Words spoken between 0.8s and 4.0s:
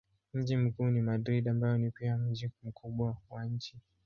ni Madrid ambayo ni pia mji mkubwa wa nchi.